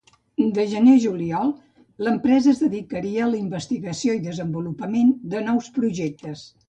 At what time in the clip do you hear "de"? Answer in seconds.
0.53-0.63, 5.35-5.43